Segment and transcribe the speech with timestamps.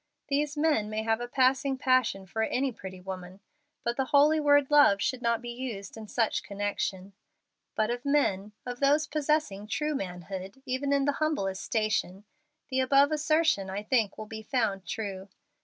[0.29, 3.39] These men may have a passing passion for any pretty woman;
[3.83, 7.13] but the holy word Love should not be used in such connection.
[7.75, 12.23] But of men of those possessing true manhood, even in humblest station
[12.71, 15.29] the above assertion I think will be found true.